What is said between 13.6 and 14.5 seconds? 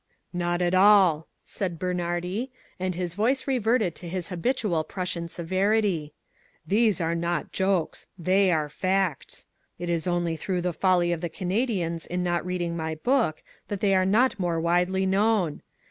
that they are not